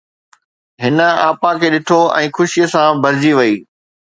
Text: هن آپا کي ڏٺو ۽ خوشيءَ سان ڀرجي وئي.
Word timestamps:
هن 0.83 0.97
آپا 1.29 1.51
کي 1.63 1.67
ڏٺو 1.73 1.99
۽ 2.23 2.27
خوشيءَ 2.39 2.67
سان 2.75 2.89
ڀرجي 3.05 3.31
وئي. 3.41 3.55